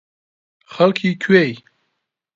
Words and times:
خەڵکی 0.73 1.11
کوێی؟ 1.23 1.53